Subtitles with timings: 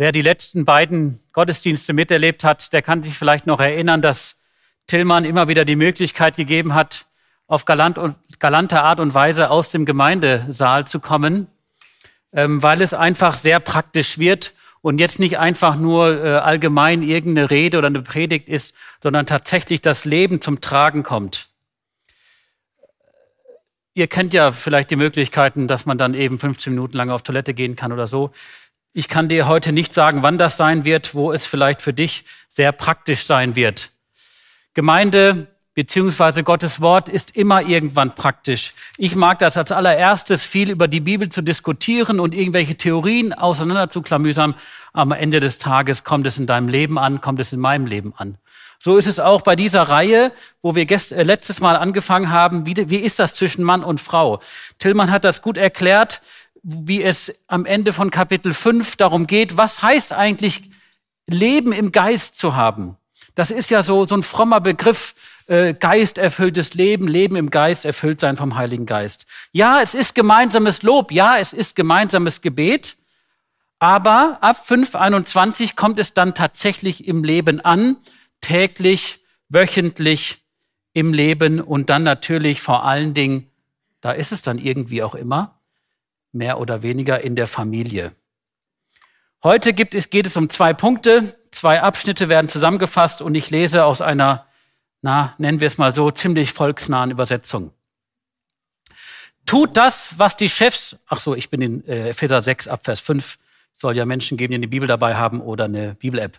[0.00, 4.40] Wer die letzten beiden Gottesdienste miterlebt hat, der kann sich vielleicht noch erinnern, dass
[4.86, 7.04] Tillmann immer wieder die Möglichkeit gegeben hat,
[7.46, 11.48] auf galant und, galante Art und Weise aus dem Gemeindesaal zu kommen,
[12.32, 17.50] ähm, weil es einfach sehr praktisch wird und jetzt nicht einfach nur äh, allgemein irgendeine
[17.50, 21.50] Rede oder eine Predigt ist, sondern tatsächlich das Leben zum Tragen kommt.
[23.92, 27.52] Ihr kennt ja vielleicht die Möglichkeiten, dass man dann eben 15 Minuten lang auf Toilette
[27.52, 28.30] gehen kann oder so.
[28.92, 32.24] Ich kann dir heute nicht sagen, wann das sein wird, wo es vielleicht für dich
[32.48, 33.90] sehr praktisch sein wird.
[34.74, 38.74] Gemeinde beziehungsweise Gottes Wort ist immer irgendwann praktisch.
[38.98, 44.56] Ich mag das als allererstes viel über die Bibel zu diskutieren und irgendwelche Theorien auseinanderzuklamüsern.
[44.92, 48.12] Am Ende des Tages kommt es in deinem Leben an, kommt es in meinem Leben
[48.16, 48.38] an.
[48.82, 52.66] So ist es auch bei dieser Reihe, wo wir gest, äh, letztes Mal angefangen haben.
[52.66, 54.40] Wie, wie ist das zwischen Mann und Frau?
[54.78, 56.22] Tillmann hat das gut erklärt
[56.62, 60.62] wie es am Ende von Kapitel 5 darum geht, was heißt eigentlich
[61.26, 62.96] Leben im Geist zu haben.
[63.34, 65.14] Das ist ja so, so ein frommer Begriff,
[65.46, 69.26] äh, geisterfülltes Leben, Leben im Geist, erfüllt sein vom Heiligen Geist.
[69.52, 72.96] Ja, es ist gemeinsames Lob, ja, es ist gemeinsames Gebet,
[73.78, 77.96] aber ab 5.21 kommt es dann tatsächlich im Leben an,
[78.40, 80.42] täglich, wöchentlich
[80.92, 83.50] im Leben und dann natürlich vor allen Dingen,
[84.00, 85.59] da ist es dann irgendwie auch immer,
[86.32, 88.12] mehr oder weniger in der Familie.
[89.42, 91.36] Heute gibt es, geht es um zwei Punkte.
[91.50, 94.46] Zwei Abschnitte werden zusammengefasst und ich lese aus einer,
[95.02, 97.72] na, nennen wir es mal so, ziemlich volksnahen Übersetzung.
[99.46, 103.00] Tut das, was die Chefs, ach so, ich bin in äh, Epheser 6 ab Vers
[103.00, 103.38] 5,
[103.72, 106.38] soll ja Menschen geben, die eine Bibel dabei haben oder eine Bibel-App.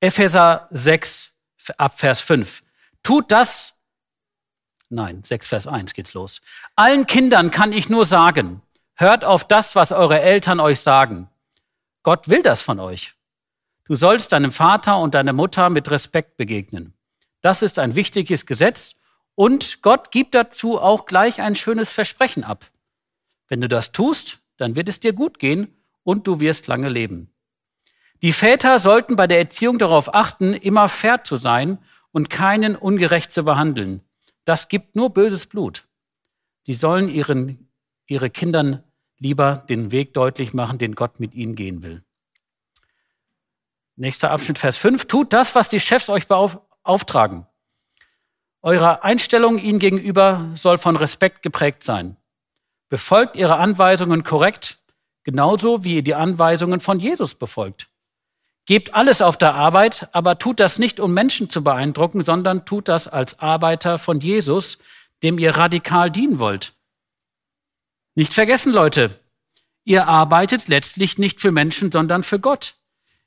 [0.00, 1.32] Epheser 6
[1.78, 2.62] ab Vers 5.
[3.02, 3.74] Tut das,
[4.90, 6.40] nein, 6 Vers 1 geht's los.
[6.76, 8.60] Allen Kindern kann ich nur sagen,
[8.96, 11.28] Hört auf das, was eure Eltern euch sagen.
[12.04, 13.14] Gott will das von euch.
[13.86, 16.94] Du sollst deinem Vater und deiner Mutter mit Respekt begegnen.
[17.40, 18.94] Das ist ein wichtiges Gesetz
[19.34, 22.70] und Gott gibt dazu auch gleich ein schönes Versprechen ab.
[23.48, 27.30] Wenn du das tust, dann wird es dir gut gehen und du wirst lange leben.
[28.22, 31.78] Die Väter sollten bei der Erziehung darauf achten, immer fair zu sein
[32.12, 34.02] und keinen ungerecht zu behandeln.
[34.44, 35.84] Das gibt nur böses Blut.
[36.62, 37.68] Sie sollen ihren
[38.06, 38.82] ihre Kindern
[39.18, 42.02] lieber den Weg deutlich machen, den Gott mit ihnen gehen will.
[43.96, 45.06] Nächster Abschnitt, Vers 5.
[45.06, 47.46] Tut das, was die Chefs euch beauftragen.
[48.60, 52.16] Eure Einstellung ihnen gegenüber soll von Respekt geprägt sein.
[52.88, 54.78] Befolgt ihre Anweisungen korrekt,
[55.22, 57.88] genauso wie ihr die Anweisungen von Jesus befolgt.
[58.66, 62.88] Gebt alles auf der Arbeit, aber tut das nicht, um Menschen zu beeindrucken, sondern tut
[62.88, 64.78] das als Arbeiter von Jesus,
[65.22, 66.72] dem ihr radikal dienen wollt.
[68.14, 69.18] Nicht vergessen, Leute,
[69.84, 72.76] ihr arbeitet letztlich nicht für Menschen, sondern für Gott.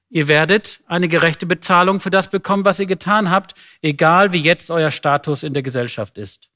[0.09, 4.71] Ihr werdet eine gerechte Bezahlung für das bekommen, was ihr getan habt, egal wie jetzt
[4.71, 6.49] euer Status in der Gesellschaft ist.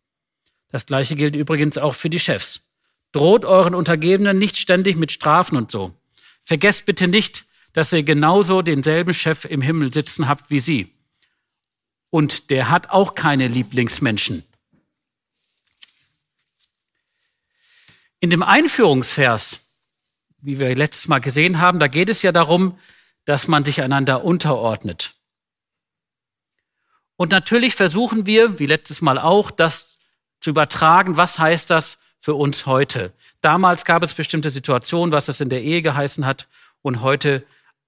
[0.69, 2.61] Das Gleiche gilt übrigens auch für die Chefs.
[3.11, 5.93] Droht euren Untergebenen nicht ständig mit Strafen und so.
[6.43, 7.43] Vergesst bitte nicht,
[7.73, 10.93] dass ihr genauso denselben Chef im Himmel sitzen habt wie sie.
[12.09, 14.43] Und der hat auch keine Lieblingsmenschen.
[18.21, 19.61] In dem Einführungsvers,
[20.41, 22.77] wie wir letztes Mal gesehen haben, da geht es ja darum,
[23.25, 25.15] dass man sich einander unterordnet.
[27.15, 29.97] Und natürlich versuchen wir, wie letztes Mal auch, das
[30.39, 31.17] zu übertragen.
[31.17, 33.11] Was heißt das für uns heute?
[33.41, 36.47] Damals gab es bestimmte Situationen, was das in der Ehe geheißen hat,
[36.83, 37.43] und heute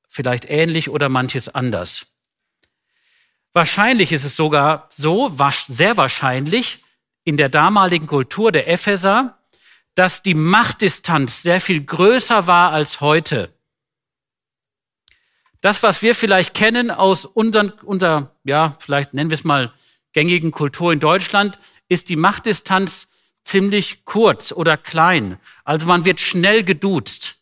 [0.07, 2.07] vielleicht ähnlich oder manches anders.
[3.53, 5.31] Wahrscheinlich ist es sogar so,
[5.67, 6.83] sehr wahrscheinlich,
[7.23, 9.37] in der damaligen Kultur der Epheser
[9.95, 13.53] dass die Machtdistanz sehr viel größer war als heute.
[15.61, 19.71] Das, was wir vielleicht kennen aus unseren, unserer, ja, vielleicht nennen wir es mal
[20.11, 21.57] gängigen Kultur in Deutschland,
[21.87, 23.07] ist die Machtdistanz
[23.43, 25.39] ziemlich kurz oder klein.
[25.63, 27.37] Also man wird schnell geduzt.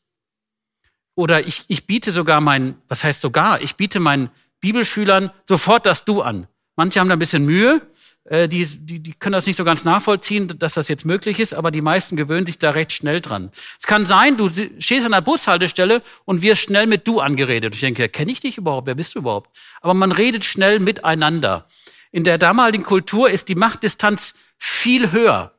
[1.16, 6.06] Oder ich, ich biete sogar meinen, was heißt sogar, ich biete meinen Bibelschülern sofort das
[6.06, 6.48] Du an.
[6.76, 7.82] Manche haben da ein bisschen Mühe,
[8.26, 11.54] äh, die, die, die können das nicht so ganz nachvollziehen, dass das jetzt möglich ist,
[11.54, 13.52] aber die meisten gewöhnen sich da recht schnell dran.
[13.80, 17.74] Es kann sein, du stehst an der Bushaltestelle und wirst schnell mit du angeredet.
[17.74, 18.88] Ich denke, kenne ich dich überhaupt?
[18.88, 19.58] Wer bist du überhaupt?
[19.82, 21.68] Aber man redet schnell miteinander.
[22.12, 25.54] In der damaligen Kultur ist die Machtdistanz viel höher.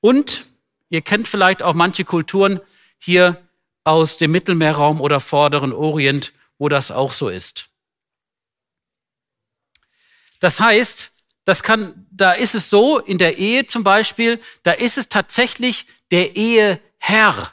[0.00, 0.46] Und
[0.88, 2.60] ihr kennt vielleicht auch manche Kulturen
[2.98, 3.40] hier
[3.84, 7.68] aus dem Mittelmeerraum oder vorderen Orient, wo das auch so ist.
[10.40, 11.12] Das heißt,
[11.44, 15.86] das kann, da ist es so, in der Ehe zum Beispiel, da ist es tatsächlich
[16.10, 17.52] der Eheherr.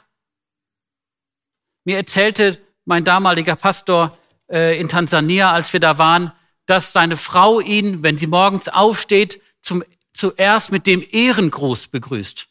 [1.84, 4.16] Mir erzählte mein damaliger Pastor
[4.50, 6.32] äh, in Tansania, als wir da waren,
[6.66, 9.82] dass seine Frau ihn, wenn sie morgens aufsteht, zum,
[10.12, 12.48] zuerst mit dem Ehrengruß begrüßt.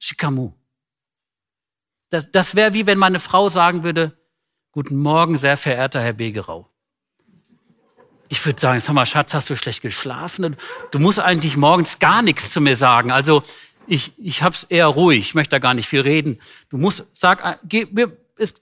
[0.00, 0.52] Shikamu.
[2.10, 4.18] Das, das wäre wie wenn meine Frau sagen würde,
[4.70, 6.70] Guten Morgen, sehr verehrter Herr Begerau.
[8.28, 10.56] Ich würde sagen, sag mal, Schatz, hast du schlecht geschlafen?
[10.90, 13.10] Du musst eigentlich morgens gar nichts zu mir sagen.
[13.10, 13.42] Also
[13.86, 16.38] ich, ich hab's eher ruhig, ich möchte da gar nicht viel reden.
[16.68, 17.86] Du musst, sag, geh,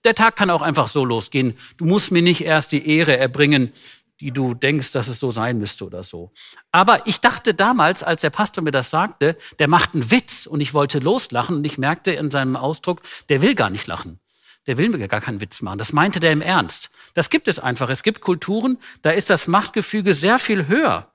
[0.05, 1.55] der Tag kann auch einfach so losgehen.
[1.77, 3.73] Du musst mir nicht erst die Ehre erbringen,
[4.21, 6.33] die du denkst, dass es so sein müsste oder so.
[6.73, 10.61] Aber ich dachte damals, als der Pastor mir das sagte, der macht einen Witz und
[10.61, 14.21] ich wollte loslachen und ich merkte in seinem Ausdruck, der will gar nicht lachen.
[14.67, 15.79] Der will mir gar keinen Witz machen.
[15.79, 16.91] Das meinte der im Ernst.
[17.15, 17.89] Das gibt es einfach.
[17.89, 21.13] Es gibt Kulturen, da ist das Machtgefüge sehr viel höher.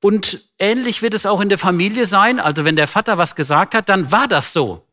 [0.00, 2.38] Und ähnlich wird es auch in der Familie sein.
[2.40, 4.86] Also wenn der Vater was gesagt hat, dann war das so.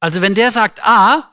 [0.00, 1.32] Also wenn der sagt A,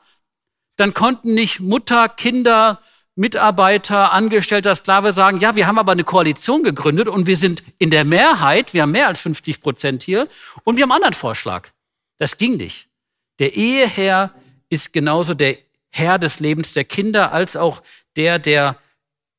[0.76, 2.80] dann konnten nicht Mutter, Kinder,
[3.14, 7.90] Mitarbeiter, Angestellter, Sklave sagen, ja, wir haben aber eine Koalition gegründet und wir sind in
[7.90, 10.28] der Mehrheit, wir haben mehr als 50 Prozent hier
[10.64, 11.70] und wir haben einen anderen Vorschlag.
[12.18, 12.88] Das ging nicht.
[13.38, 14.34] Der Eheherr
[14.68, 15.58] ist genauso der
[15.90, 17.82] Herr des Lebens der Kinder als auch
[18.16, 18.78] der, der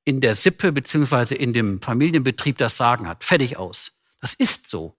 [0.05, 3.23] in der Sippe beziehungsweise in dem Familienbetrieb das Sagen hat.
[3.23, 3.91] Fertig aus.
[4.21, 4.95] Das ist so.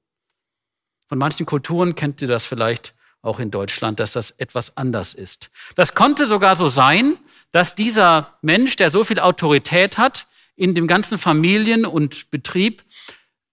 [1.06, 5.50] Von manchen Kulturen kennt ihr das vielleicht auch in Deutschland, dass das etwas anders ist.
[5.74, 7.16] Das konnte sogar so sein,
[7.50, 12.84] dass dieser Mensch, der so viel Autorität hat in dem ganzen Familien- und Betrieb,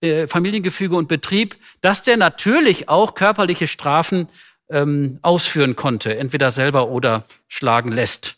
[0.02, 4.28] äh, Familiengefüge und Betrieb, dass der natürlich auch körperliche Strafen
[4.70, 8.38] ähm, ausführen konnte, entweder selber oder schlagen lässt.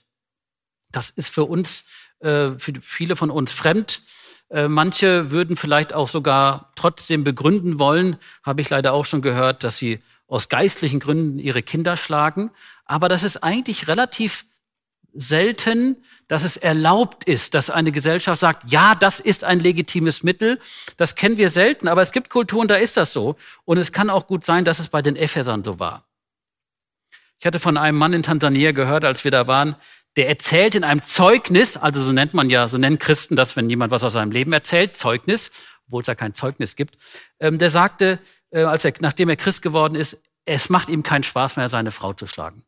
[0.91, 1.85] Das ist für uns,
[2.19, 4.01] äh, für viele von uns fremd.
[4.49, 9.63] Äh, manche würden vielleicht auch sogar trotzdem begründen wollen, habe ich leider auch schon gehört,
[9.63, 12.51] dass sie aus geistlichen Gründen ihre Kinder schlagen.
[12.85, 14.45] Aber das ist eigentlich relativ
[15.13, 15.97] selten,
[16.27, 20.59] dass es erlaubt ist, dass eine Gesellschaft sagt, ja, das ist ein legitimes Mittel.
[20.97, 23.35] Das kennen wir selten, aber es gibt Kulturen, da ist das so.
[23.65, 26.06] Und es kann auch gut sein, dass es bei den Ephesern so war.
[27.39, 29.75] Ich hatte von einem Mann in Tansania gehört, als wir da waren,
[30.15, 33.69] der erzählt in einem Zeugnis, also so nennt man ja, so nennen Christen das, wenn
[33.69, 35.51] jemand was aus seinem Leben erzählt, Zeugnis,
[35.85, 36.97] obwohl es ja kein Zeugnis gibt.
[37.39, 38.19] Ähm, der sagte,
[38.49, 41.91] äh, als er, nachdem er Christ geworden ist, es macht ihm keinen Spaß mehr, seine
[41.91, 42.63] Frau zu schlagen.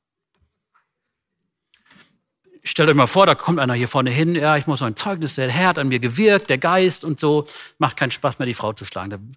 [2.63, 5.35] Stellt euch mal vor, da kommt einer hier vorne hin, ja, ich muss ein Zeugnis,
[5.35, 7.45] der Herr hat an mir gewirkt, der Geist und so,
[7.79, 9.31] macht keinen Spaß mehr, die Frau zu schlagen.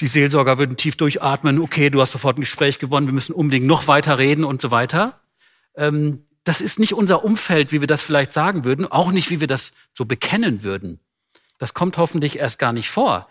[0.00, 3.66] Die Seelsorger würden tief durchatmen, okay, du hast sofort ein Gespräch gewonnen, wir müssen unbedingt
[3.66, 5.20] noch weiter reden und so weiter.
[5.76, 9.40] Ähm, das ist nicht unser Umfeld, wie wir das vielleicht sagen würden, auch nicht, wie
[9.40, 11.00] wir das so bekennen würden.
[11.58, 13.28] Das kommt hoffentlich erst gar nicht vor.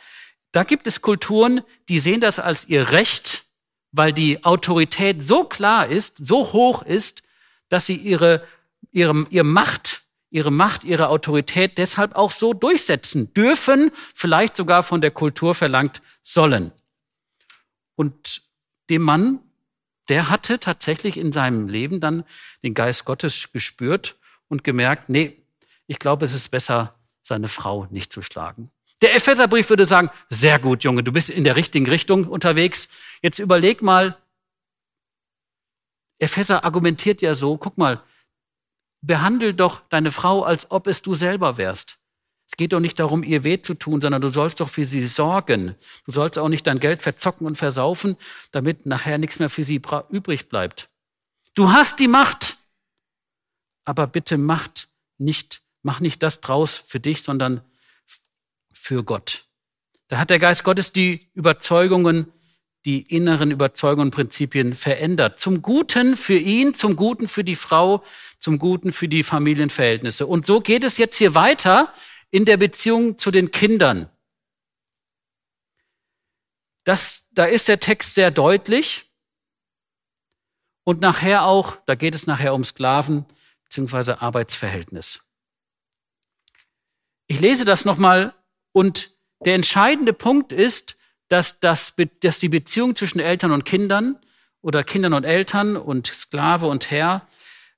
[0.51, 3.45] Da gibt es Kulturen, die sehen das als ihr Recht,
[3.91, 7.23] weil die Autorität so klar ist, so hoch ist,
[7.69, 8.43] dass sie ihre,
[8.91, 15.01] ihre, ihre Macht, ihre Macht, ihre Autorität deshalb auch so durchsetzen dürfen, vielleicht sogar von
[15.01, 16.71] der Kultur verlangt sollen.
[17.95, 18.43] Und
[18.89, 19.39] dem Mann,
[20.07, 22.23] der hatte tatsächlich in seinem Leben dann
[22.63, 24.15] den Geist Gottes gespürt
[24.47, 25.37] und gemerkt, nee,
[25.87, 28.71] ich glaube, es ist besser, seine Frau nicht zu schlagen.
[29.01, 32.89] Der Epheserbrief würde sagen, sehr gut, Junge, du bist in der richtigen Richtung unterwegs.
[33.21, 34.17] Jetzt überleg mal,
[36.17, 38.03] Epheser argumentiert ja so, guck mal,
[39.01, 41.99] behandel doch deine Frau, als ob es du selber wärst.
[42.47, 45.03] Es geht doch nicht darum, ihr weh zu tun, sondern du sollst doch für sie
[45.03, 45.75] sorgen.
[46.05, 48.17] Du sollst auch nicht dein Geld verzocken und versaufen,
[48.51, 50.89] damit nachher nichts mehr für sie übrig bleibt.
[51.53, 52.57] Du hast die Macht,
[53.85, 54.89] aber bitte macht
[55.19, 57.61] nicht, mach nicht das draus für dich, sondern
[58.71, 59.45] für Gott.
[60.07, 62.31] Da hat der Geist Gottes die Überzeugungen,
[62.85, 65.39] die inneren Überzeugungen und Prinzipien verändert.
[65.39, 68.03] Zum Guten für ihn, zum Guten für die Frau,
[68.39, 70.25] zum Guten für die Familienverhältnisse.
[70.25, 71.93] Und so geht es jetzt hier weiter
[72.31, 74.09] in der Beziehung zu den Kindern.
[76.85, 79.05] Das, da ist der Text sehr deutlich.
[80.85, 83.25] Und nachher auch, da geht es nachher um Sklaven
[83.65, 84.13] bzw.
[84.13, 85.21] Arbeitsverhältnis.
[87.27, 88.33] Ich lese das nochmal
[88.71, 90.97] und der entscheidende Punkt ist,
[91.29, 94.17] dass, das, dass die Beziehung zwischen Eltern und Kindern
[94.61, 97.25] oder Kindern und Eltern und Sklave und Herr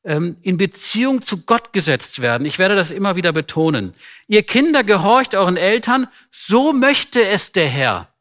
[0.03, 2.46] ähm, in Beziehung zu Gott gesetzt werden.
[2.46, 3.93] Ich werde das immer wieder betonen.
[4.27, 8.12] Ihr Kinder gehorcht euren Eltern, so möchte es der Herr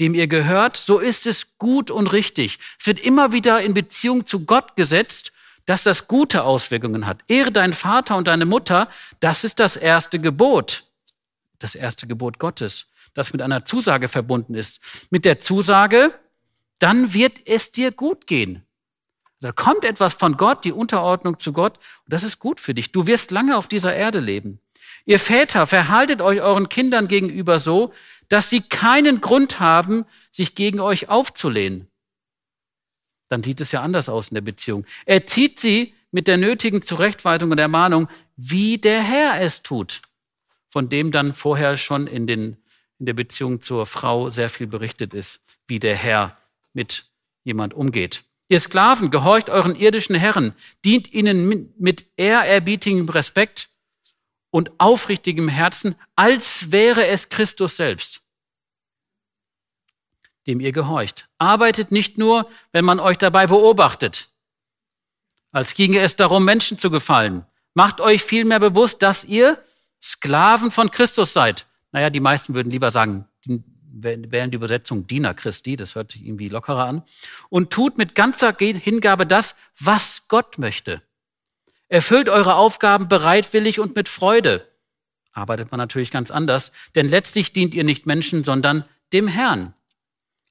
[0.00, 2.58] dem ihr gehört, so ist es gut und richtig.
[2.78, 5.32] Es wird immer wieder in Beziehung zu Gott gesetzt,
[5.66, 7.22] dass das gute Auswirkungen hat.
[7.28, 8.88] Ehre deinen Vater und deine Mutter,
[9.20, 10.84] das ist das erste Gebot.
[11.58, 12.86] Das erste Gebot Gottes,
[13.18, 14.80] das mit einer Zusage verbunden ist.
[15.10, 16.14] Mit der Zusage,
[16.78, 18.64] dann wird es dir gut gehen.
[19.40, 22.92] Da kommt etwas von Gott, die Unterordnung zu Gott, und das ist gut für dich.
[22.92, 24.60] Du wirst lange auf dieser Erde leben.
[25.04, 27.92] Ihr Väter, verhaltet euch euren Kindern gegenüber so,
[28.28, 31.88] dass sie keinen Grund haben, sich gegen euch aufzulehnen.
[33.28, 34.84] Dann sieht es ja anders aus in der Beziehung.
[35.06, 40.02] Er zieht sie mit der nötigen Zurechtweisung und Ermahnung, wie der Herr es tut,
[40.68, 42.56] von dem dann vorher schon in, den,
[42.98, 46.36] in der Beziehung zur Frau sehr viel berichtet ist, wie der Herr
[46.72, 47.10] mit
[47.44, 48.24] jemand umgeht.
[48.48, 53.68] Ihr Sklaven, gehorcht euren irdischen Herren, dient ihnen mit ehrerbietigem Respekt
[54.50, 58.22] und aufrichtigem Herzen, als wäre es Christus selbst,
[60.46, 61.28] dem ihr gehorcht.
[61.36, 64.30] Arbeitet nicht nur, wenn man euch dabei beobachtet,
[65.52, 67.46] als ginge es darum, Menschen zu gefallen.
[67.74, 69.62] Macht euch vielmehr bewusst, dass ihr
[70.02, 71.67] Sklaven von Christus seid.
[71.92, 73.26] Naja, die meisten würden lieber sagen,
[73.90, 77.02] wählen die Übersetzung Diener Christi, das hört sich irgendwie lockerer an.
[77.48, 81.02] Und tut mit ganzer Hingabe das, was Gott möchte.
[81.88, 84.68] Erfüllt eure Aufgaben bereitwillig und mit Freude.
[85.32, 89.74] Arbeitet man natürlich ganz anders, denn letztlich dient ihr nicht Menschen, sondern dem Herrn.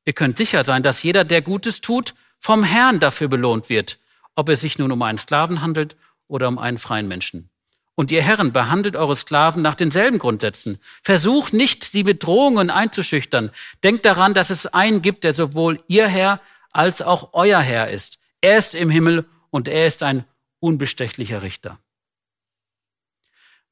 [0.06, 4.00] Ihr könnt sicher sein, dass jeder, der Gutes tut, vom Herrn dafür belohnt wird,
[4.36, 5.96] ob es sich nun um einen Sklaven handelt
[6.27, 7.50] oder um einen freien Menschen.
[7.99, 10.77] Und ihr Herren, behandelt eure Sklaven nach denselben Grundsätzen.
[11.01, 13.49] Versucht nicht, sie mit Drohungen einzuschüchtern.
[13.83, 16.39] Denkt daran, dass es einen gibt, der sowohl ihr Herr
[16.71, 18.19] als auch euer Herr ist.
[18.39, 20.25] Er ist im Himmel und er ist ein
[20.59, 21.79] unbestechlicher Richter.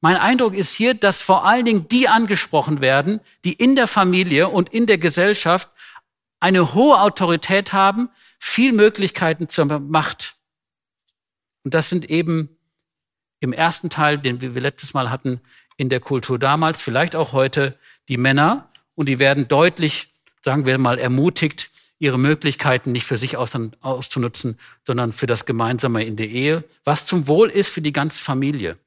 [0.00, 4.48] Mein Eindruck ist hier, dass vor allen Dingen die angesprochen werden, die in der Familie
[4.48, 5.68] und in der Gesellschaft
[6.40, 10.34] eine hohe Autorität haben, viel Möglichkeiten zur Macht.
[11.62, 12.55] Und das sind eben
[13.40, 15.40] im ersten Teil, den wir letztes Mal hatten,
[15.76, 17.78] in der Kultur damals, vielleicht auch heute,
[18.08, 18.68] die Männer.
[18.94, 20.08] Und die werden deutlich,
[20.42, 26.16] sagen wir mal, ermutigt, ihre Möglichkeiten nicht für sich auszunutzen, sondern für das Gemeinsame in
[26.16, 28.78] der Ehe, was zum Wohl ist für die ganze Familie.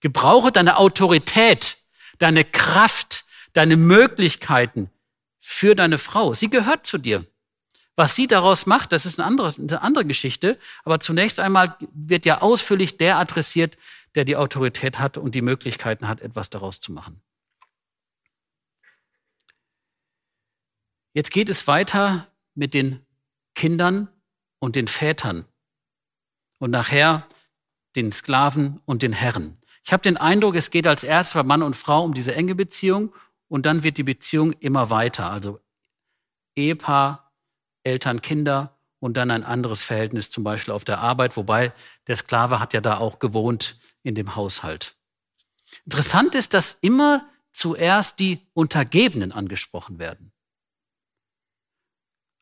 [0.00, 1.76] Gebrauche deine Autorität,
[2.18, 4.90] deine Kraft, deine Möglichkeiten
[5.40, 6.34] für deine Frau.
[6.34, 7.24] Sie gehört zu dir.
[8.02, 10.58] Was sie daraus macht, das ist eine andere, eine andere Geschichte.
[10.82, 13.78] Aber zunächst einmal wird ja ausführlich der adressiert,
[14.16, 17.22] der die Autorität hat und die Möglichkeiten hat, etwas daraus zu machen.
[21.14, 23.06] Jetzt geht es weiter mit den
[23.54, 24.08] Kindern
[24.58, 25.44] und den Vätern
[26.58, 27.28] und nachher
[27.94, 29.58] den Sklaven und den Herren.
[29.84, 32.56] Ich habe den Eindruck, es geht als erstes bei Mann und Frau um diese enge
[32.56, 33.14] Beziehung
[33.46, 35.30] und dann wird die Beziehung immer weiter.
[35.30, 35.60] Also
[36.56, 37.31] Ehepaar,
[37.84, 41.72] Eltern, Kinder und dann ein anderes Verhältnis zum Beispiel auf der Arbeit, wobei
[42.06, 44.96] der Sklave hat ja da auch gewohnt in dem Haushalt.
[45.84, 50.32] Interessant ist, dass immer zuerst die Untergebenen angesprochen werden.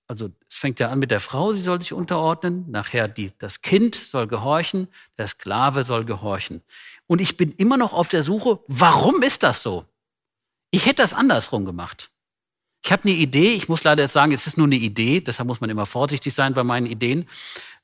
[0.07, 3.63] Also es fängt ja an mit der Frau, sie soll sich unterordnen, nachher die, das
[3.63, 6.63] Kind soll gehorchen, der Sklave soll gehorchen.
[7.07, 9.87] Und ich bin immer noch auf der Suche, warum ist das so?
[10.73, 12.11] Ich hätte das andersrum gemacht.
[12.83, 15.47] Ich habe eine Idee, ich muss leider jetzt sagen, es ist nur eine Idee, deshalb
[15.47, 17.29] muss man immer vorsichtig sein bei meinen Ideen.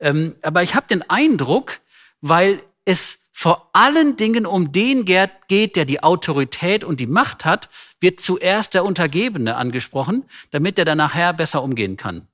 [0.00, 1.80] Ähm, aber ich habe den Eindruck,
[2.20, 7.68] weil es vor allen Dingen um den geht, der die Autorität und die Macht hat,
[8.00, 12.26] wird zuerst der Untergebene angesprochen, damit er dann nachher besser umgehen kann.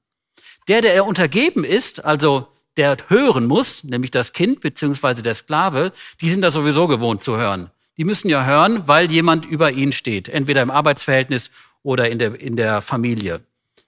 [0.68, 5.92] Der, der er untergeben ist, also der hören muss, nämlich das Kind beziehungsweise der Sklave,
[6.20, 7.70] die sind da sowieso gewohnt zu hören.
[7.96, 11.50] Die müssen ja hören, weil jemand über ihnen steht, entweder im Arbeitsverhältnis
[11.82, 13.44] oder in der, in der Familie.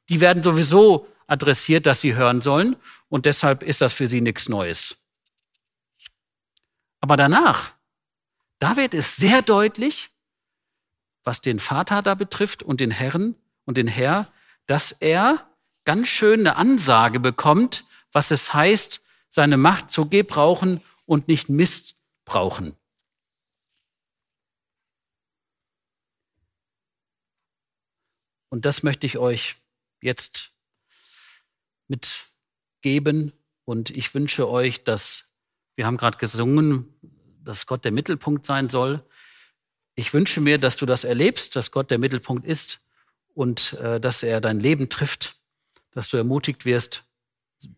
[0.08, 2.76] Die werden sowieso adressiert, dass sie hören sollen
[3.08, 5.04] und deshalb ist das für sie nichts Neues.
[7.00, 7.72] Aber danach,
[8.58, 10.10] da wird es sehr deutlich,
[11.22, 13.34] was den Vater da betrifft und den Herrn
[13.64, 14.28] und den Herr,
[14.66, 15.48] dass er
[15.84, 22.76] ganz schön eine Ansage bekommt, was es heißt, seine Macht zu gebrauchen und nicht missbrauchen.
[28.54, 29.56] Und das möchte ich euch
[30.00, 30.54] jetzt
[31.88, 33.32] mitgeben.
[33.64, 35.34] Und ich wünsche euch, dass
[35.75, 36.94] wir haben gerade gesungen,
[37.42, 39.04] dass Gott der Mittelpunkt sein soll.
[39.96, 42.80] ich wünsche mir, dass du das erlebst, dass Gott der Mittelpunkt ist
[43.34, 45.34] und äh, dass er dein Leben trifft,
[45.90, 47.02] dass du ermutigt wirst,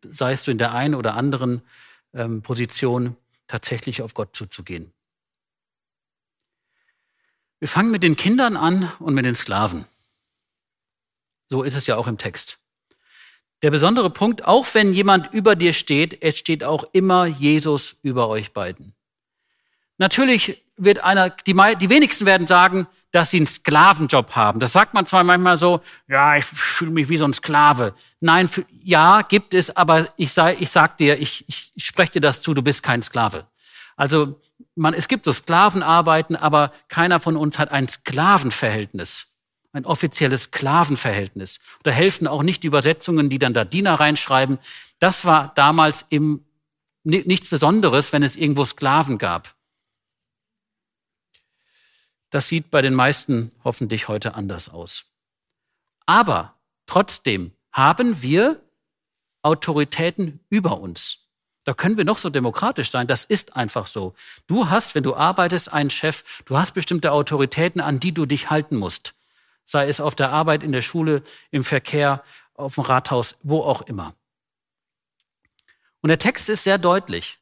[0.02, 1.62] seist du in der einen oder anderen
[2.12, 3.16] ähm, Position,
[3.46, 4.92] tatsächlich auf Gott zuzugehen.
[7.60, 9.86] Wir fangen mit den Kindern an und mit den Sklaven.
[11.48, 12.58] So ist es ja auch im Text.
[13.62, 18.28] Der besondere Punkt, auch wenn jemand über dir steht, es steht auch immer Jesus über
[18.28, 18.94] euch beiden.
[19.98, 24.60] Natürlich wird einer, die, die wenigsten werden sagen, dass sie einen Sklavenjob haben.
[24.60, 27.94] Das sagt man zwar manchmal so, ja, ich fühle mich wie so ein Sklave.
[28.20, 32.20] Nein, für, ja, gibt es, aber ich, sei, ich sag dir, ich, ich, spreche dir
[32.20, 33.46] das zu, du bist kein Sklave.
[33.96, 34.38] Also
[34.74, 39.34] man, es gibt so Sklavenarbeiten, aber keiner von uns hat ein Sklavenverhältnis,
[39.76, 41.60] ein offizielles Sklavenverhältnis.
[41.82, 44.58] Da helfen auch nicht die Übersetzungen, die dann da Diener reinschreiben.
[44.98, 46.44] Das war damals im,
[47.04, 49.54] nichts Besonderes, wenn es irgendwo Sklaven gab.
[52.30, 55.04] Das sieht bei den meisten hoffentlich heute anders aus.
[56.06, 56.54] Aber
[56.86, 58.62] trotzdem haben wir
[59.42, 61.28] Autoritäten über uns.
[61.64, 63.06] Da können wir noch so demokratisch sein.
[63.06, 64.14] Das ist einfach so.
[64.46, 66.24] Du hast, wenn du arbeitest, einen Chef.
[66.46, 69.14] Du hast bestimmte Autoritäten, an die du dich halten musst.
[69.66, 73.82] Sei es auf der Arbeit, in der Schule, im Verkehr, auf dem Rathaus, wo auch
[73.82, 74.14] immer.
[76.00, 77.38] Und der Text ist sehr deutlich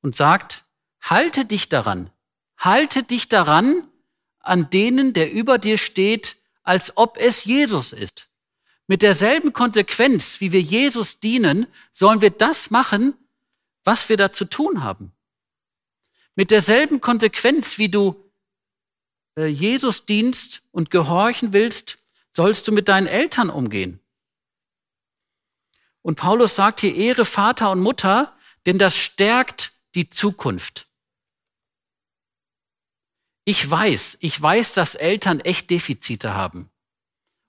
[0.00, 0.64] und sagt,
[1.00, 2.10] halte dich daran.
[2.56, 3.86] Halte dich daran,
[4.40, 8.28] an denen, der über dir steht, als ob es Jesus ist.
[8.86, 13.14] Mit derselben Konsequenz, wie wir Jesus dienen, sollen wir das machen,
[13.84, 15.12] was wir da zu tun haben.
[16.34, 18.29] Mit derselben Konsequenz, wie du
[19.36, 21.98] Jesus dienst und gehorchen willst,
[22.34, 24.00] sollst du mit deinen Eltern umgehen.
[26.02, 30.86] Und Paulus sagt hier, Ehre Vater und Mutter, denn das stärkt die Zukunft.
[33.44, 36.70] Ich weiß, ich weiß, dass Eltern echt Defizite haben.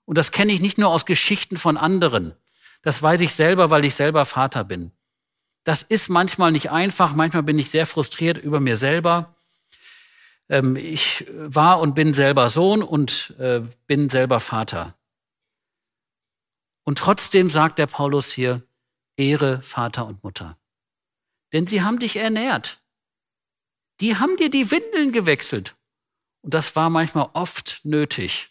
[0.04, 2.34] Und das kenne ich nicht nur aus Geschichten von anderen.
[2.82, 4.90] Das weiß ich selber, weil ich selber Vater bin.
[5.64, 9.36] Das ist manchmal nicht einfach, manchmal bin ich sehr frustriert über mir selber.
[10.52, 14.94] Ähm, ich war und bin selber Sohn und äh, bin selber Vater.
[16.84, 18.62] Und trotzdem sagt der Paulus hier,
[19.16, 20.58] Ehre Vater und Mutter.
[21.54, 22.82] Denn sie haben dich ernährt.
[24.00, 25.74] Die haben dir die Windeln gewechselt.
[26.42, 28.50] Und das war manchmal oft nötig.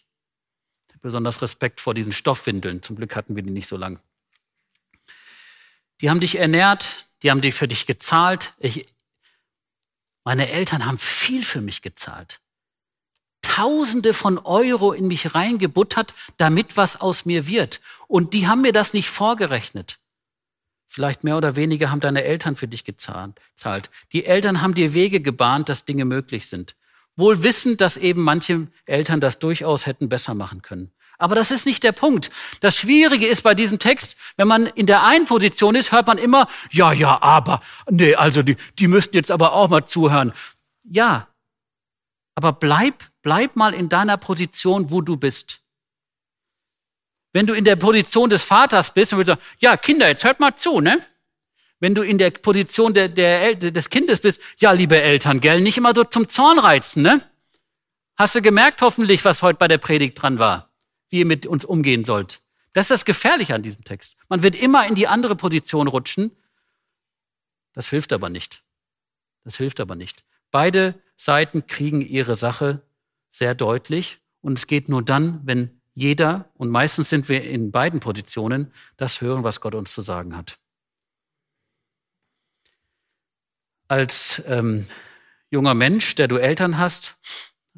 [1.02, 2.82] Besonders Respekt vor diesen Stoffwindeln.
[2.82, 4.00] Zum Glück hatten wir die nicht so lang.
[6.00, 8.54] Die haben dich ernährt, die haben die für dich gezahlt.
[8.58, 8.86] Ich,
[10.24, 12.40] meine Eltern haben viel für mich gezahlt.
[13.42, 17.80] Tausende von Euro in mich reingebuttert, damit was aus mir wird.
[18.06, 19.98] Und die haben mir das nicht vorgerechnet.
[20.86, 23.40] Vielleicht mehr oder weniger haben deine Eltern für dich gezahlt.
[24.12, 26.76] Die Eltern haben dir Wege gebahnt, dass Dinge möglich sind.
[27.16, 30.92] Wohl wissend, dass eben manche Eltern das durchaus hätten besser machen können.
[31.22, 32.30] Aber das ist nicht der Punkt.
[32.58, 36.18] Das Schwierige ist bei diesem Text, wenn man in der einen Position ist, hört man
[36.18, 40.32] immer, ja, ja, aber, nee, also die, die müssten jetzt aber auch mal zuhören.
[40.82, 41.28] Ja,
[42.34, 45.60] aber bleib, bleib mal in deiner Position, wo du bist.
[47.32, 50.40] Wenn du in der Position des Vaters bist, dann würde sagen, ja, Kinder, jetzt hört
[50.40, 50.98] mal zu, ne?
[51.78, 55.78] Wenn du in der Position der, der, des Kindes bist, ja, liebe Eltern, gell, nicht
[55.78, 57.20] immer so zum Zorn reizen, ne?
[58.16, 60.71] Hast du gemerkt hoffentlich, was heute bei der Predigt dran war?
[61.12, 62.42] Wie ihr mit uns umgehen sollt.
[62.72, 64.16] Das ist das Gefährliche an diesem Text.
[64.28, 66.32] Man wird immer in die andere Position rutschen.
[67.74, 68.64] Das hilft aber nicht.
[69.44, 70.24] Das hilft aber nicht.
[70.50, 72.82] Beide Seiten kriegen ihre Sache
[73.30, 78.00] sehr deutlich und es geht nur dann, wenn jeder, und meistens sind wir in beiden
[78.00, 80.58] Positionen, das hören, was Gott uns zu sagen hat.
[83.88, 84.86] Als ähm,
[85.50, 87.18] junger Mensch, der du Eltern hast,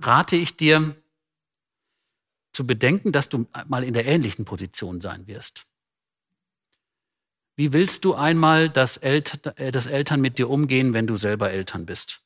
[0.01, 0.95] rate ich dir,
[2.55, 5.67] zu bedenken, dass du mal in der ähnlichen Position sein wirst.
[7.57, 11.51] Wie willst du einmal, dass, Eltern, äh, dass Eltern mit dir umgehen, wenn du selber
[11.51, 12.21] Eltern bist?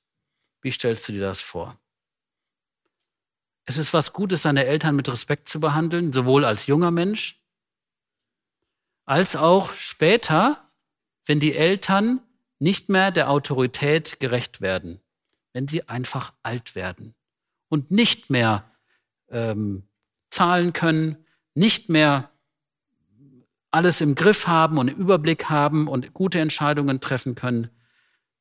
[0.63, 1.79] Wie stellst du dir das vor?
[3.67, 7.39] Es ist was Gutes, seine Eltern mit Respekt zu behandeln, sowohl als junger Mensch
[9.09, 10.63] als auch später,
[11.25, 12.21] wenn die Eltern
[12.59, 15.01] nicht mehr der Autorität gerecht werden,
[15.55, 17.15] wenn sie einfach alt werden
[17.71, 18.71] und nicht mehr
[19.31, 19.88] ähm,
[20.31, 21.17] zahlen können,
[21.55, 22.31] nicht mehr
[23.71, 27.71] alles im Griff haben und im Überblick haben und gute Entscheidungen treffen können,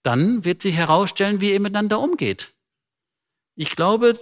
[0.03, 2.53] dann wird sich herausstellen, wie ihr miteinander umgeht.
[3.55, 4.13] Ich glaube,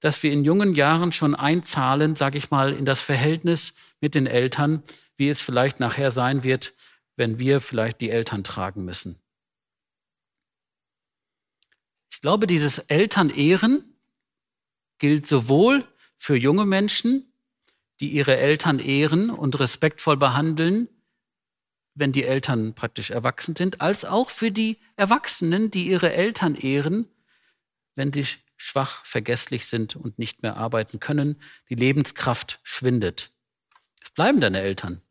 [0.00, 4.26] dass wir in jungen Jahren schon einzahlen, sage ich mal, in das Verhältnis mit den
[4.26, 4.82] Eltern,
[5.16, 6.74] wie es vielleicht nachher sein wird,
[7.16, 9.20] wenn wir vielleicht die Eltern tragen müssen.
[12.10, 13.98] Ich glaube, dieses Elternehren
[14.98, 15.86] gilt sowohl
[16.24, 17.30] für junge Menschen,
[18.00, 20.88] die ihre Eltern ehren und respektvoll behandeln,
[21.94, 27.06] wenn die Eltern praktisch erwachsen sind, als auch für die Erwachsenen, die ihre Eltern ehren,
[27.94, 28.24] wenn sie
[28.56, 33.30] schwach, vergesslich sind und nicht mehr arbeiten können, die Lebenskraft schwindet.
[34.02, 35.02] Es bleiben deine Eltern.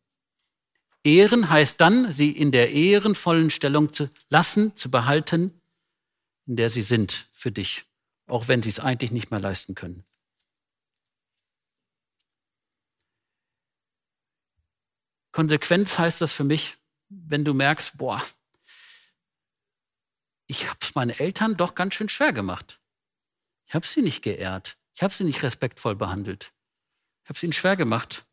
[1.04, 5.62] Ehren heißt dann, sie in der ehrenvollen Stellung zu lassen, zu behalten,
[6.48, 7.86] in der sie sind für dich,
[8.26, 10.04] auch wenn sie es eigentlich nicht mehr leisten können.
[15.34, 16.78] Konsequenz heißt das für mich,
[17.10, 18.24] wenn du merkst, boah,
[20.48, 22.80] ich habe es meinen Eltern doch ganz schön schwer gemacht.
[23.66, 24.78] Ich habe sie nicht geehrt.
[24.94, 26.54] Ich habe sie nicht respektvoll behandelt.
[27.24, 28.26] Ich habe es ihnen schwer gemacht.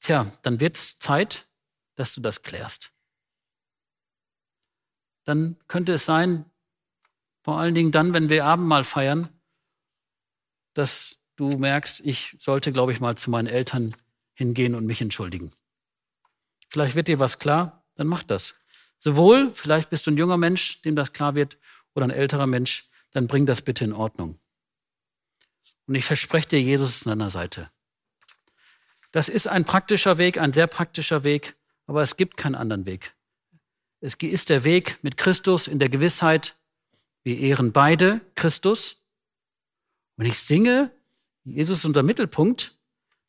[0.00, 1.48] Tja, dann wird es Zeit,
[1.94, 2.92] dass du das klärst.
[5.24, 6.44] Dann könnte es sein,
[7.42, 9.28] vor allen Dingen dann, wenn wir Abendmahl feiern,
[10.74, 13.96] dass du merkst, ich sollte, glaube ich, mal zu meinen Eltern
[14.34, 15.52] hingehen und mich entschuldigen.
[16.68, 18.54] Vielleicht wird dir was klar, dann mach das.
[18.98, 21.58] Sowohl, vielleicht bist du ein junger Mensch, dem das klar wird,
[21.94, 24.38] oder ein älterer Mensch, dann bring das bitte in Ordnung.
[25.86, 27.70] Und ich verspreche dir, Jesus ist an deiner Seite.
[29.12, 31.54] Das ist ein praktischer Weg, ein sehr praktischer Weg,
[31.86, 33.14] aber es gibt keinen anderen Weg.
[34.00, 36.54] Es ist der Weg mit Christus in der Gewissheit,
[37.22, 39.02] wir ehren beide Christus.
[40.16, 40.92] Wenn ich singe,
[41.44, 42.78] Jesus ist unser Mittelpunkt,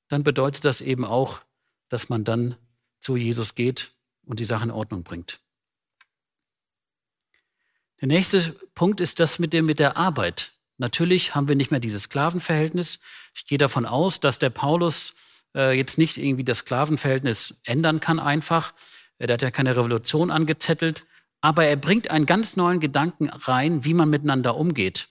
[0.07, 1.41] dann bedeutet das eben auch,
[1.89, 2.55] dass man dann
[3.07, 3.91] zu Jesus geht
[4.25, 5.39] und die Sache in Ordnung bringt.
[8.01, 10.51] Der nächste Punkt ist das mit, dem, mit der Arbeit.
[10.77, 12.99] Natürlich haben wir nicht mehr dieses Sklavenverhältnis.
[13.33, 15.13] Ich gehe davon aus, dass der Paulus
[15.55, 18.73] äh, jetzt nicht irgendwie das Sklavenverhältnis ändern kann einfach.
[19.19, 21.05] Er hat ja keine Revolution angezettelt,
[21.39, 25.07] aber er bringt einen ganz neuen Gedanken rein, wie man miteinander umgeht.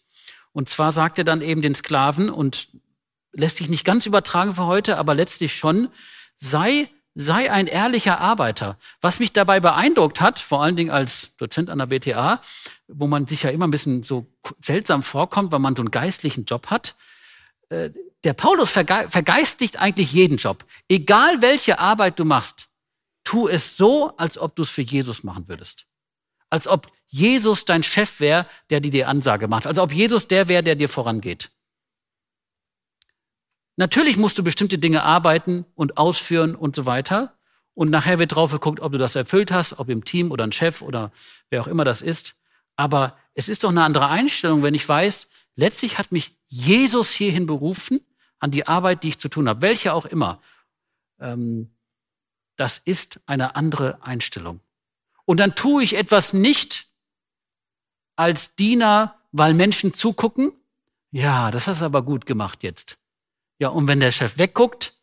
[0.52, 2.68] Und zwar sagt er dann eben den Sklaven und
[3.32, 5.88] lässt sich nicht ganz übertragen für heute, aber letztlich schon,
[6.37, 8.79] sei sei ein ehrlicher Arbeiter.
[9.00, 12.40] Was mich dabei beeindruckt hat, vor allen Dingen als Dozent an der BTA,
[12.88, 14.26] wo man sich ja immer ein bisschen so
[14.61, 16.94] seltsam vorkommt, weil man so einen geistlichen Job hat,
[17.70, 17.90] äh,
[18.22, 20.64] der Paulus vergeistigt eigentlich jeden Job.
[20.88, 22.68] Egal welche Arbeit du machst,
[23.24, 25.87] tu es so, als ob du es für Jesus machen würdest.
[26.50, 29.66] Als ob Jesus dein Chef wäre, der dir die Ansage macht.
[29.66, 31.50] Als ob Jesus der wäre, der dir vorangeht.
[33.77, 37.35] Natürlich musst du bestimmte Dinge arbeiten und ausführen und so weiter.
[37.75, 40.53] Und nachher wird drauf geguckt, ob du das erfüllt hast, ob im Team oder ein
[40.53, 41.12] Chef oder
[41.51, 42.37] wer auch immer das ist.
[42.75, 47.47] Aber es ist doch eine andere Einstellung, wenn ich weiß, letztlich hat mich Jesus hierhin
[47.47, 48.01] berufen,
[48.39, 50.41] an die Arbeit, die ich zu tun habe, welche auch immer.
[51.21, 51.71] Ähm,
[52.57, 54.61] das ist eine andere Einstellung.
[55.25, 56.89] Und dann tue ich etwas nicht
[58.15, 60.53] als Diener, weil Menschen zugucken.
[61.11, 62.99] Ja, das hast du aber gut gemacht jetzt.
[63.59, 64.99] Ja, und wenn der Chef wegguckt,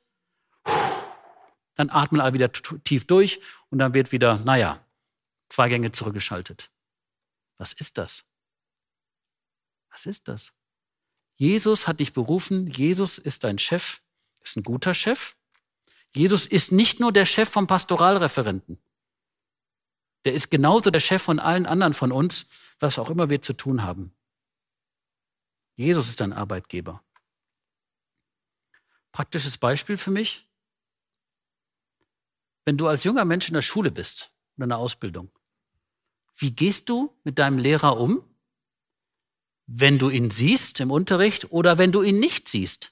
[1.76, 4.86] dann atmen alle wieder tief durch und dann wird wieder, naja,
[5.50, 6.72] zwei Gänge zurückgeschaltet.
[7.58, 8.26] Was ist das?
[9.90, 10.54] Was ist das?
[11.36, 14.02] Jesus hat dich berufen, Jesus ist dein Chef,
[14.42, 15.36] ist ein guter Chef.
[16.12, 18.78] Jesus ist nicht nur der Chef vom Pastoralreferenten.
[20.26, 22.48] Der ist genauso der Chef von allen anderen von uns,
[22.80, 24.16] was auch immer wir zu tun haben.
[25.76, 27.03] Jesus ist dein Arbeitgeber.
[29.14, 30.46] Praktisches Beispiel für mich.
[32.66, 35.32] Wenn du als junger Mensch in der Schule bist oder in der Ausbildung,
[36.36, 38.24] wie gehst du mit deinem Lehrer um,
[39.68, 42.92] wenn du ihn siehst im Unterricht oder wenn du ihn nicht siehst?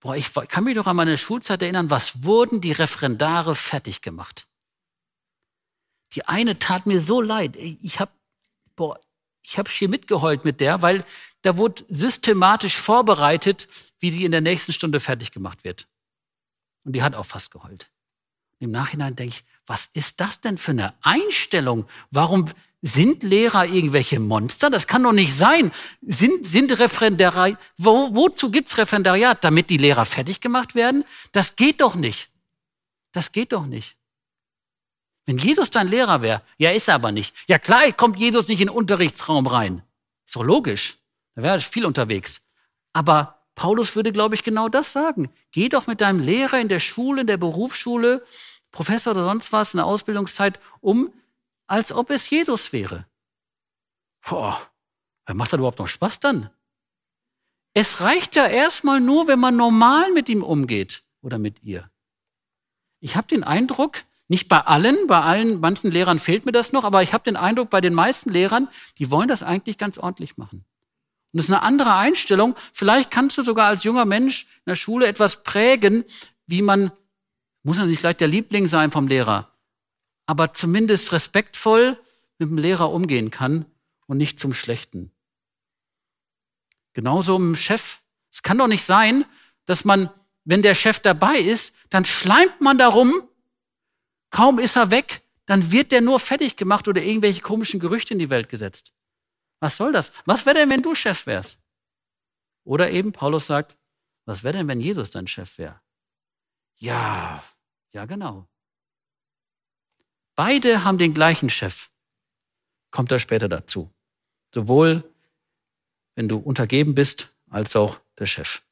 [0.00, 4.48] Boah, ich kann mich doch an meine Schulzeit erinnern, was wurden die Referendare fertig gemacht?
[6.12, 7.56] Die eine tat mir so leid.
[7.56, 8.12] Ich habe
[9.42, 11.04] ich hab schier mitgeheult mit der, weil
[11.46, 13.68] da wurde systematisch vorbereitet,
[14.00, 15.86] wie sie in der nächsten Stunde fertig gemacht wird.
[16.82, 17.88] Und die hat auch fast geheult.
[18.58, 21.86] Im Nachhinein denke ich, was ist das denn für eine Einstellung?
[22.10, 22.46] Warum
[22.82, 24.70] sind Lehrer irgendwelche Monster?
[24.70, 25.70] Das kann doch nicht sein.
[26.02, 29.44] Sind, sind Referendariat, wo, wozu gibt's Referendariat?
[29.44, 31.04] Damit die Lehrer fertig gemacht werden?
[31.30, 32.28] Das geht doch nicht.
[33.12, 33.96] Das geht doch nicht.
[35.26, 37.36] Wenn Jesus dein Lehrer wäre, ja, ist er aber nicht.
[37.46, 39.82] Ja, klar, kommt Jesus nicht in den Unterrichtsraum rein.
[40.24, 40.98] Ist doch logisch.
[41.36, 42.40] Da wäre viel unterwegs.
[42.92, 45.30] Aber Paulus würde, glaube ich, genau das sagen.
[45.52, 48.24] Geh doch mit deinem Lehrer in der Schule, in der Berufsschule,
[48.70, 51.12] Professor oder sonst was, in der Ausbildungszeit um,
[51.66, 53.06] als ob es Jesus wäre.
[54.26, 54.60] Boah,
[55.32, 56.50] macht das überhaupt noch Spaß dann?
[57.74, 61.90] Es reicht ja erstmal nur, wenn man normal mit ihm umgeht oder mit ihr.
[63.00, 66.84] Ich habe den Eindruck, nicht bei allen, bei allen, manchen Lehrern fehlt mir das noch,
[66.84, 68.68] aber ich habe den Eindruck, bei den meisten Lehrern,
[68.98, 70.64] die wollen das eigentlich ganz ordentlich machen.
[71.36, 72.56] Und das ist eine andere Einstellung.
[72.72, 76.02] Vielleicht kannst du sogar als junger Mensch in der Schule etwas prägen,
[76.46, 76.92] wie man,
[77.62, 79.52] muss ja nicht gleich der Liebling sein vom Lehrer,
[80.24, 81.98] aber zumindest respektvoll
[82.38, 83.66] mit dem Lehrer umgehen kann
[84.06, 85.10] und nicht zum Schlechten.
[86.94, 87.98] Genauso mit dem Chef.
[88.32, 89.26] Es kann doch nicht sein,
[89.66, 90.08] dass man,
[90.46, 93.12] wenn der Chef dabei ist, dann schleimt man darum,
[94.30, 98.20] kaum ist er weg, dann wird der nur fertig gemacht oder irgendwelche komischen Gerüchte in
[98.20, 98.95] die Welt gesetzt.
[99.60, 100.12] Was soll das?
[100.26, 101.58] Was wäre denn, wenn du Chef wärst?
[102.64, 103.78] Oder eben Paulus sagt,
[104.24, 105.80] was wäre denn, wenn Jesus dein Chef wäre?
[106.76, 107.42] Ja,
[107.92, 108.48] ja genau.
[110.34, 111.90] Beide haben den gleichen Chef.
[112.90, 113.90] Kommt da später dazu.
[114.52, 115.04] Sowohl
[116.16, 118.62] wenn du untergeben bist, als auch der Chef.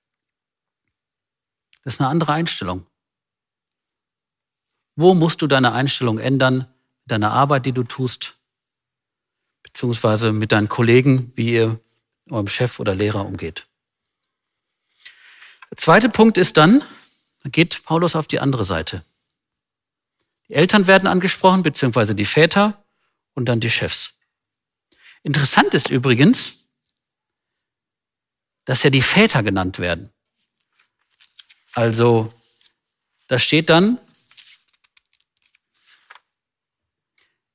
[1.84, 2.86] Das ist eine andere Einstellung.
[4.96, 6.66] Wo musst du deine Einstellung ändern?
[7.02, 8.38] Mit deiner Arbeit, die du tust,
[9.74, 11.80] beziehungsweise mit deinen Kollegen, wie ihr
[12.30, 13.66] eurem Chef oder Lehrer umgeht.
[15.68, 16.80] Der zweite Punkt ist dann,
[17.42, 19.04] da geht Paulus auf die andere Seite.
[20.48, 22.84] Die Eltern werden angesprochen, beziehungsweise die Väter
[23.34, 24.14] und dann die Chefs.
[25.24, 26.68] Interessant ist übrigens,
[28.66, 30.10] dass ja die Väter genannt werden.
[31.72, 32.32] Also,
[33.26, 33.98] da steht dann,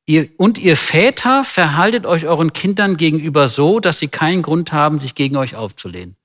[0.09, 4.97] Ihr, und ihr Väter verhaltet euch euren Kindern gegenüber so, dass sie keinen Grund haben,
[4.97, 6.15] sich gegen euch aufzulehnen.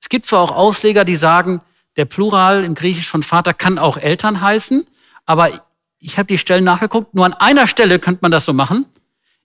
[0.00, 1.62] Es gibt zwar auch Ausleger, die sagen,
[1.96, 4.86] der Plural im Griechisch von Vater kann auch Eltern heißen,
[5.26, 5.64] aber
[5.98, 8.86] ich habe die Stellen nachgeguckt, nur an einer Stelle könnte man das so machen.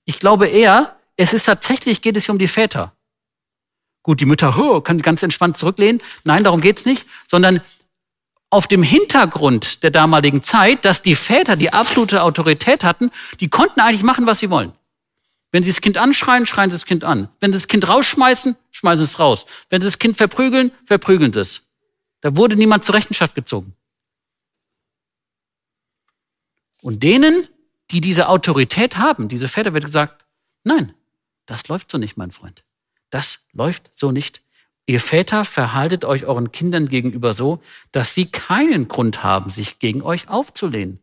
[0.06, 2.93] Ich glaube eher, es ist tatsächlich, geht es hier um die Väter.
[4.04, 6.00] Gut, die Mütter oh, können ganz entspannt zurücklehnen.
[6.26, 7.62] Nein, darum geht's nicht, sondern
[8.50, 13.80] auf dem Hintergrund der damaligen Zeit, dass die Väter die absolute Autorität hatten, die konnten
[13.80, 14.74] eigentlich machen, was sie wollen.
[15.52, 17.30] Wenn sie das Kind anschreien, schreien sie das Kind an.
[17.40, 19.46] Wenn sie das Kind rausschmeißen, schmeißen sie es raus.
[19.70, 21.68] Wenn sie das Kind verprügeln, verprügeln sie es.
[22.22, 23.76] Da wurde niemand zur Rechenschaft gezogen.
[26.82, 27.48] Und denen,
[27.92, 30.26] die diese Autorität haben, diese Väter, wird gesagt,
[30.64, 30.94] nein,
[31.46, 32.64] das läuft so nicht, mein Freund.
[33.10, 34.44] Das läuft so nicht.
[34.89, 40.02] Ihr Väter verhaltet euch euren Kindern gegenüber so, dass sie keinen Grund haben, sich gegen
[40.02, 40.97] euch aufzulehnen.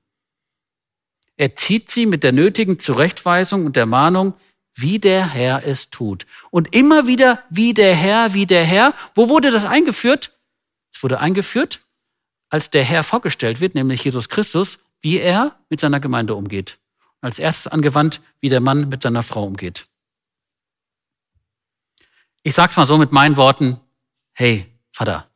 [1.37, 4.35] Erzieht sie mit der nötigen Zurechtweisung und Ermahnung,
[4.75, 6.27] wie der Herr es tut.
[6.51, 8.93] Und immer wieder, wie der Herr, wie der Herr.
[9.15, 10.37] Wo wurde das eingeführt?
[10.93, 11.83] Es wurde eingeführt,
[12.49, 16.81] als der Herr vorgestellt wird, nämlich Jesus Christus, wie er mit seiner Gemeinde umgeht.
[17.21, 19.87] Als erstes angewandt, wie der Mann mit seiner Frau umgeht.
[22.47, 23.81] Ich sag's mal so mit meinen Worten,
[24.33, 25.29] hey, Vater.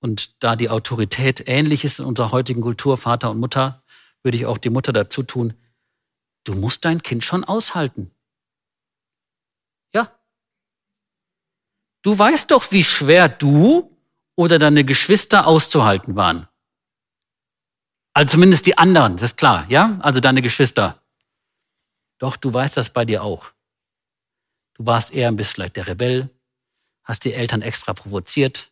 [0.00, 3.84] Und da die Autorität ähnlich ist in unserer heutigen Kultur, Vater und Mutter,
[4.24, 5.54] würde ich auch die Mutter dazu tun,
[6.42, 8.10] du musst dein Kind schon aushalten.
[9.94, 10.10] Ja.
[12.02, 13.96] Du weißt doch, wie schwer du
[14.34, 16.48] oder deine Geschwister auszuhalten waren.
[18.12, 20.00] Also zumindest die anderen, das ist klar, ja?
[20.00, 21.00] Also deine Geschwister.
[22.18, 23.52] Doch du weißt das bei dir auch.
[24.78, 26.30] Du warst eher ein bisschen vielleicht der Rebell,
[27.02, 28.70] hast die Eltern extra provoziert.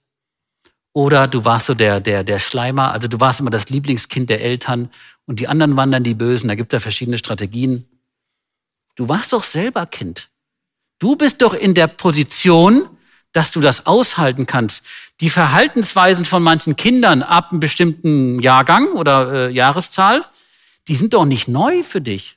[0.92, 4.40] Oder du warst so der, der, der Schleimer, also du warst immer das Lieblingskind der
[4.40, 4.88] Eltern
[5.26, 6.48] und die anderen waren dann die Bösen.
[6.48, 7.86] Da gibt es ja verschiedene Strategien.
[8.94, 10.30] Du warst doch selber Kind.
[10.98, 12.88] Du bist doch in der Position,
[13.32, 14.86] dass du das aushalten kannst.
[15.20, 20.24] Die Verhaltensweisen von manchen Kindern ab einem bestimmten Jahrgang oder äh, Jahreszahl,
[20.88, 22.36] die sind doch nicht neu für dich.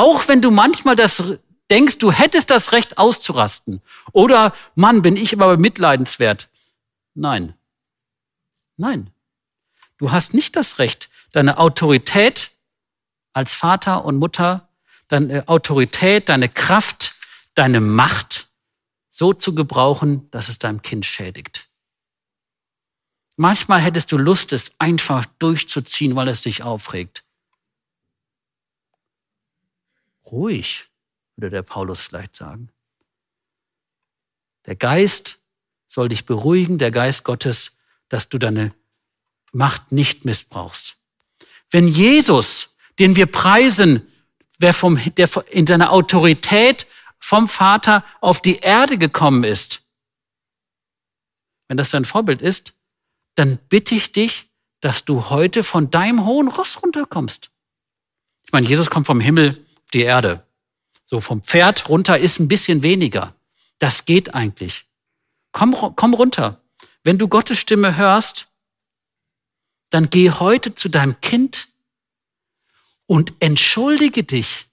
[0.00, 1.22] Auch wenn du manchmal das
[1.70, 3.82] denkst, du hättest das Recht auszurasten.
[4.12, 6.48] Oder, Mann, bin ich aber mitleidenswert.
[7.12, 7.52] Nein.
[8.78, 9.10] Nein.
[9.98, 12.52] Du hast nicht das Recht, deine Autorität
[13.34, 14.70] als Vater und Mutter,
[15.08, 17.14] deine Autorität, deine Kraft,
[17.54, 18.48] deine Macht
[19.10, 21.68] so zu gebrauchen, dass es deinem Kind schädigt.
[23.36, 27.22] Manchmal hättest du Lust, es einfach durchzuziehen, weil es dich aufregt.
[30.30, 30.88] Ruhig,
[31.36, 32.70] würde der Paulus vielleicht sagen.
[34.66, 35.40] Der Geist
[35.86, 37.72] soll dich beruhigen, der Geist Gottes,
[38.08, 38.74] dass du deine
[39.52, 40.96] Macht nicht missbrauchst.
[41.70, 44.06] Wenn Jesus, den wir preisen,
[44.58, 46.86] wer vom, der in seiner Autorität
[47.18, 49.82] vom Vater auf die Erde gekommen ist,
[51.68, 52.74] wenn das dein Vorbild ist,
[53.34, 54.48] dann bitte ich dich,
[54.80, 57.50] dass du heute von deinem hohen Ross runterkommst.
[58.44, 60.44] Ich meine, Jesus kommt vom Himmel die Erde.
[61.04, 63.34] So vom Pferd runter ist ein bisschen weniger.
[63.78, 64.86] Das geht eigentlich.
[65.52, 66.60] Komm, komm runter.
[67.02, 68.48] Wenn du Gottes Stimme hörst,
[69.90, 71.68] dann geh heute zu deinem Kind
[73.06, 74.68] und entschuldige dich,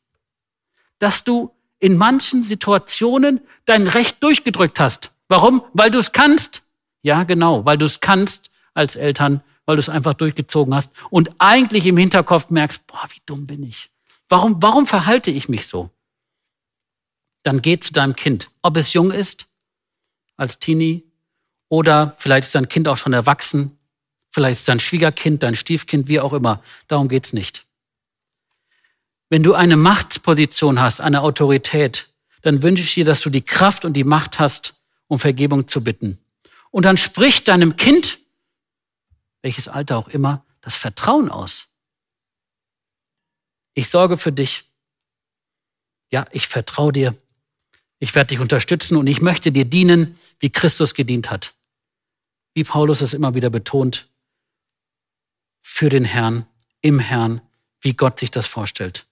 [1.00, 5.12] dass du in manchen Situationen dein Recht durchgedrückt hast.
[5.28, 5.64] Warum?
[5.74, 6.64] Weil du es kannst.
[7.02, 11.32] Ja, genau, weil du es kannst als Eltern, weil du es einfach durchgezogen hast und
[11.40, 13.90] eigentlich im Hinterkopf merkst, boah, wie dumm bin ich.
[14.30, 15.90] Warum, warum verhalte ich mich so?
[17.44, 19.48] Dann geh zu deinem Kind, ob es jung ist,
[20.36, 21.04] als Teenie,
[21.70, 23.78] oder vielleicht ist dein Kind auch schon erwachsen,
[24.32, 26.62] vielleicht ist dein Schwiegerkind, dein Stiefkind, wie auch immer.
[26.88, 27.66] Darum geht's nicht.
[29.30, 32.10] Wenn du eine Machtposition hast, eine Autorität,
[32.42, 34.76] dann wünsche ich dir, dass du die Kraft und die Macht hast,
[35.08, 36.20] um Vergebung zu bitten.
[36.72, 38.20] Und dann sprich deinem Kind,
[39.42, 41.68] welches Alter auch immer, das Vertrauen aus.
[43.78, 44.64] Ich sorge für dich.
[46.10, 47.16] Ja, ich vertraue dir.
[48.00, 51.54] Ich werde dich unterstützen und ich möchte dir dienen, wie Christus gedient hat.
[52.56, 54.08] Wie Paulus es immer wieder betont.
[55.62, 56.48] Für den Herrn,
[56.82, 57.40] im Herrn,
[57.80, 59.06] wie Gott sich das vorstellt.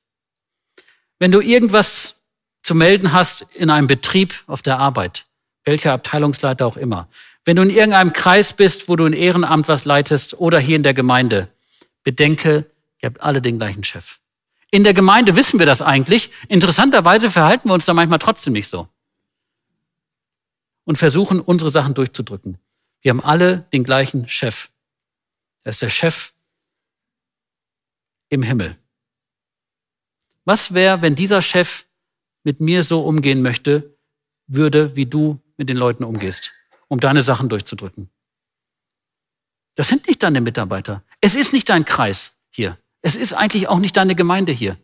[1.20, 2.24] Wenn du irgendwas
[2.64, 5.28] zu melden hast in einem Betrieb auf der Arbeit,
[5.64, 7.08] welcher Abteilungsleiter auch immer,
[7.44, 10.82] wenn du in irgendeinem Kreis bist, wo du ein Ehrenamt was leitest oder hier in
[10.82, 11.50] der Gemeinde,
[12.04, 12.66] bedenke,
[13.00, 14.20] ihr habt alle den gleichen Chef.
[14.76, 16.30] In der Gemeinde wissen wir das eigentlich.
[16.50, 18.90] Interessanterweise verhalten wir uns da manchmal trotzdem nicht so.
[20.84, 22.58] Und versuchen, unsere Sachen durchzudrücken.
[23.00, 24.70] Wir haben alle den gleichen Chef.
[25.64, 26.34] Er ist der Chef
[28.28, 28.76] im Himmel.
[30.44, 31.86] Was wäre, wenn dieser Chef
[32.44, 33.96] mit mir so umgehen möchte,
[34.46, 36.52] würde, wie du mit den Leuten umgehst,
[36.90, 38.10] um deine Sachen durchzudrücken?
[39.76, 41.02] Das sind nicht deine Mitarbeiter.
[41.22, 42.78] Es ist nicht dein Kreis hier.
[43.06, 44.80] Es ist eigentlich auch nicht deine Gemeinde hier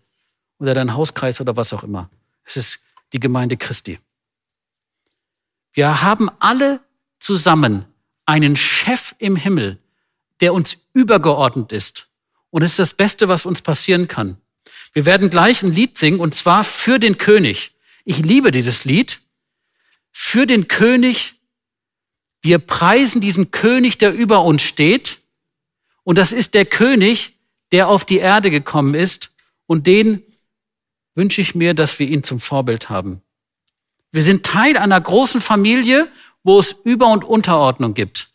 [0.59, 2.07] oder dein Hauskreis oder was auch immer.
[2.43, 2.79] Es ist
[3.13, 3.97] die Gemeinde Christi.
[5.73, 6.81] Wir haben alle
[7.17, 7.83] zusammen
[8.27, 9.79] einen Chef im Himmel,
[10.39, 12.09] der uns übergeordnet ist.
[12.51, 14.37] Und es ist das Beste, was uns passieren kann.
[14.93, 17.71] Wir werden gleich ein Lied singen und zwar für den König.
[18.05, 19.19] Ich liebe dieses Lied.
[20.11, 21.39] Für den König.
[22.43, 25.21] Wir preisen diesen König, der über uns steht.
[26.03, 27.33] Und das ist der König,
[27.71, 29.31] der auf die Erde gekommen ist.
[29.65, 30.23] Und den
[31.15, 33.21] wünsche ich mir, dass wir ihn zum Vorbild haben.
[34.11, 36.09] Wir sind Teil einer großen Familie,
[36.43, 38.29] wo es Über- und Unterordnung gibt.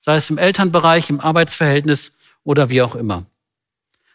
[0.00, 2.12] Sei es im Elternbereich, im Arbeitsverhältnis
[2.44, 3.26] oder wie auch immer.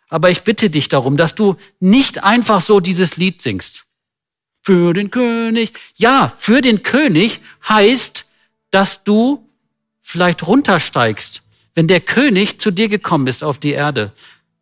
[0.10, 3.86] Aber ich bitte dich darum, dass du nicht einfach so dieses Lied singst.
[4.64, 5.74] Für den König.
[5.96, 8.26] Ja, für den König heißt,
[8.72, 9.48] dass du
[10.02, 11.43] vielleicht runtersteigst.
[11.76, 14.12] Wenn der König zu dir gekommen ist auf die Erde,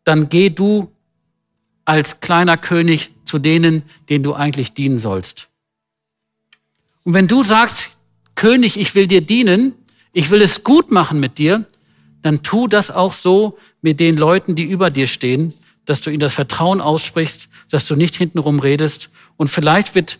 [0.03, 0.91] dann geh du
[1.85, 5.49] als kleiner König zu denen, denen du eigentlich dienen sollst.
[7.03, 7.97] Und wenn du sagst,
[8.35, 9.73] König, ich will dir dienen,
[10.13, 11.65] ich will es gut machen mit dir,
[12.21, 15.53] dann tu das auch so mit den Leuten, die über dir stehen,
[15.85, 19.09] dass du ihnen das Vertrauen aussprichst, dass du nicht hintenrum redest.
[19.37, 20.19] Und vielleicht wird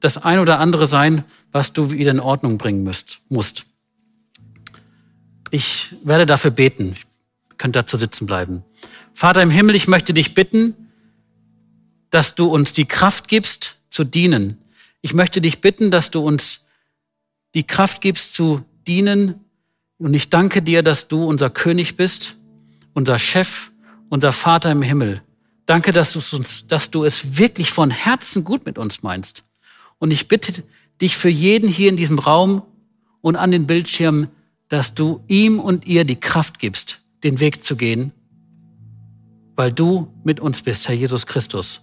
[0.00, 2.88] das ein oder andere sein, was du wieder in Ordnung bringen
[3.28, 3.66] musst.
[5.52, 6.94] Ich werde dafür beten.
[7.50, 8.64] Ihr könnt dazu sitzen bleiben.
[9.12, 10.74] Vater im Himmel, ich möchte dich bitten,
[12.08, 14.56] dass du uns die Kraft gibst, zu dienen.
[15.02, 16.64] Ich möchte dich bitten, dass du uns
[17.54, 19.34] die Kraft gibst, zu dienen,
[19.98, 22.36] und ich danke dir, dass du unser König bist,
[22.94, 23.70] unser Chef,
[24.08, 25.22] unser Vater im Himmel.
[25.66, 29.44] Danke, dass du, uns, dass du es wirklich von Herzen gut mit uns meinst.
[29.98, 30.64] Und ich bitte
[31.00, 32.62] dich für jeden hier in diesem Raum
[33.20, 34.28] und an den Bildschirmen,
[34.72, 38.10] dass du ihm und ihr die Kraft gibst, den Weg zu gehen,
[39.54, 41.82] weil du mit uns bist, Herr Jesus Christus.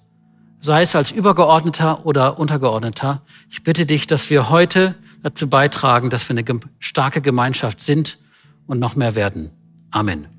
[0.60, 3.22] Sei es als Übergeordneter oder Untergeordneter.
[3.48, 8.18] Ich bitte dich, dass wir heute dazu beitragen, dass wir eine starke Gemeinschaft sind
[8.66, 9.52] und noch mehr werden.
[9.92, 10.39] Amen.